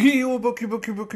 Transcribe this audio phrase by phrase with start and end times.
[0.00, 0.66] ¿Qué hubo, qué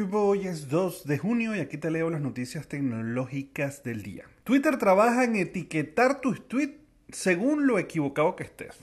[0.03, 0.27] hubo?
[0.27, 4.25] Hoy es 2 de junio y aquí te leo las noticias tecnológicas del día.
[4.43, 8.77] Twitter trabaja en etiquetar tus tweets según lo equivocado que estés.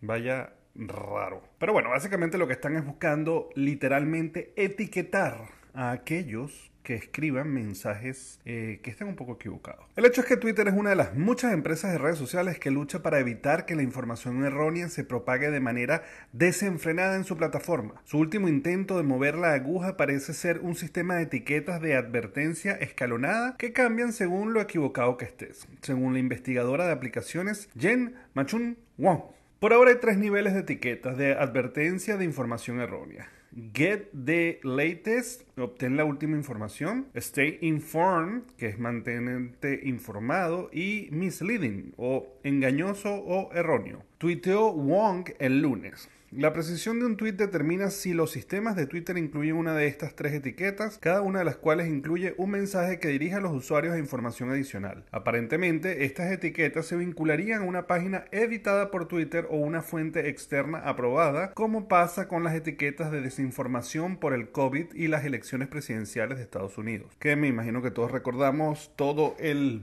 [0.00, 1.40] Vaya raro.
[1.58, 8.38] Pero bueno, básicamente lo que están es buscando literalmente etiquetar a aquellos que escriban mensajes
[8.44, 9.86] eh, que estén un poco equivocados.
[9.96, 12.70] El hecho es que Twitter es una de las muchas empresas de redes sociales que
[12.70, 18.00] lucha para evitar que la información errónea se propague de manera desenfrenada en su plataforma.
[18.04, 22.72] Su último intento de mover la aguja parece ser un sistema de etiquetas de advertencia
[22.72, 28.76] escalonada que cambian según lo equivocado que estés, según la investigadora de aplicaciones Jen Machun
[28.98, 29.22] Wong.
[29.58, 33.30] Por ahora hay tres niveles de etiquetas de advertencia de información errónea.
[33.54, 37.06] Get the latest, obtén la última información.
[37.14, 40.70] Stay informed, que es mantenerte informado.
[40.72, 44.02] Y misleading, o engañoso o erróneo.
[44.24, 46.08] Tuiteó Wong el lunes.
[46.30, 50.16] La precisión de un tweet determina si los sistemas de Twitter incluyen una de estas
[50.16, 53.92] tres etiquetas, cada una de las cuales incluye un mensaje que dirige a los usuarios
[53.92, 55.04] a información adicional.
[55.10, 60.78] Aparentemente, estas etiquetas se vincularían a una página editada por Twitter o una fuente externa
[60.78, 66.38] aprobada, como pasa con las etiquetas de desinformación por el COVID y las elecciones presidenciales
[66.38, 69.82] de Estados Unidos, que me imagino que todos recordamos todo el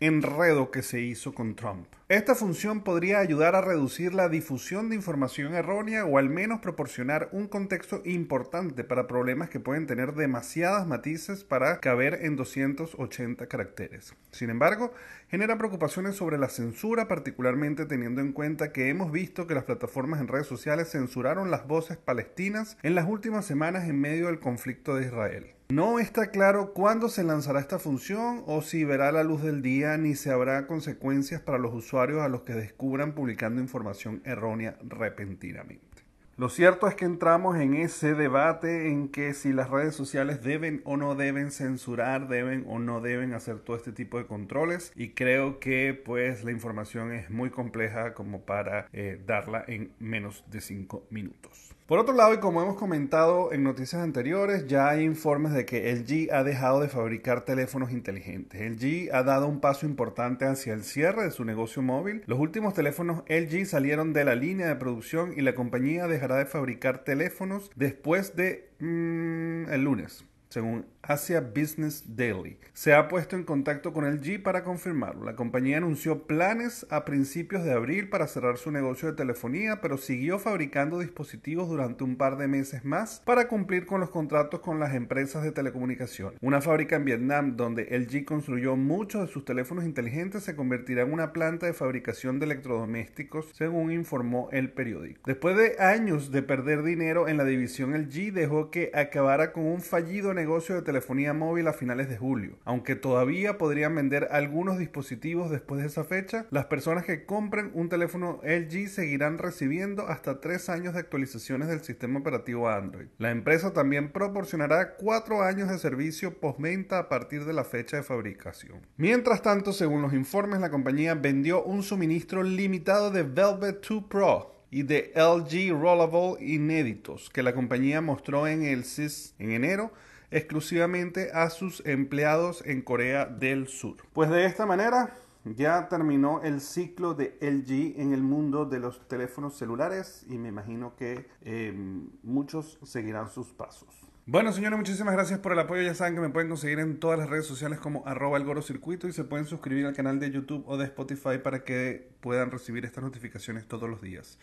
[0.00, 1.86] enredo que se hizo con Trump.
[2.12, 7.30] Esta función podría ayudar a reducir la difusión de información errónea o al menos proporcionar
[7.32, 14.14] un contexto importante para problemas que pueden tener demasiadas matices para caber en 280 caracteres.
[14.30, 14.92] Sin embargo,
[15.30, 20.20] genera preocupaciones sobre la censura, particularmente teniendo en cuenta que hemos visto que las plataformas
[20.20, 24.96] en redes sociales censuraron las voces palestinas en las últimas semanas en medio del conflicto
[24.96, 25.54] de Israel.
[25.72, 29.96] No está claro cuándo se lanzará esta función o si verá la luz del día
[29.96, 35.92] ni se habrá consecuencias para los usuarios a los que descubran publicando información errónea repentinamente.
[36.38, 40.80] Lo cierto es que entramos en ese debate en que si las redes sociales deben
[40.84, 45.10] o no deben censurar, deben o no deben hacer todo este tipo de controles y
[45.10, 50.62] creo que pues la información es muy compleja como para eh, darla en menos de
[50.62, 51.76] 5 minutos.
[51.92, 55.92] Por otro lado, y como hemos comentado en noticias anteriores, ya hay informes de que
[55.92, 58.62] LG ha dejado de fabricar teléfonos inteligentes.
[58.62, 62.22] LG ha dado un paso importante hacia el cierre de su negocio móvil.
[62.24, 66.46] Los últimos teléfonos LG salieron de la línea de producción y la compañía dejará de
[66.46, 72.58] fabricar teléfonos después de mm, el lunes según Asia Business Daily.
[72.74, 75.24] Se ha puesto en contacto con LG para confirmarlo.
[75.24, 79.96] La compañía anunció planes a principios de abril para cerrar su negocio de telefonía, pero
[79.96, 84.78] siguió fabricando dispositivos durante un par de meses más para cumplir con los contratos con
[84.78, 86.34] las empresas de telecomunicación.
[86.40, 91.12] Una fábrica en Vietnam donde LG construyó muchos de sus teléfonos inteligentes se convertirá en
[91.12, 95.22] una planta de fabricación de electrodomésticos, según informó el periódico.
[95.26, 99.80] Después de años de perder dinero en la división LG, dejó que acabara con un
[99.80, 102.58] fallido negocio de telefonía móvil a finales de julio.
[102.64, 107.88] Aunque todavía podrían vender algunos dispositivos después de esa fecha, las personas que compren un
[107.88, 113.06] teléfono LG seguirán recibiendo hasta tres años de actualizaciones del sistema operativo Android.
[113.18, 118.02] La empresa también proporcionará cuatro años de servicio postventa a partir de la fecha de
[118.02, 118.80] fabricación.
[118.96, 124.52] Mientras tanto, según los informes, la compañía vendió un suministro limitado de Velvet 2 Pro
[124.72, 129.92] y de LG Rollable inéditos que la compañía mostró en el CIS en enero
[130.32, 133.96] exclusivamente a sus empleados en Corea del Sur.
[134.12, 139.06] Pues de esta manera ya terminó el ciclo de LG en el mundo de los
[139.08, 143.88] teléfonos celulares y me imagino que em, muchos seguirán sus pasos.
[144.24, 145.82] Bueno, señores, muchísimas gracias por el apoyo.
[145.82, 149.08] Ya saben que me pueden conseguir en todas las redes sociales como arroba el circuito
[149.08, 152.84] y se pueden suscribir al canal de YouTube o de Spotify para que puedan recibir
[152.84, 154.38] estas notificaciones todos los días.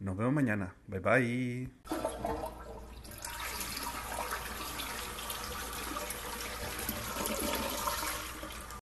[0.00, 0.74] Nos vemos mañana.
[0.86, 2.11] Bye bye.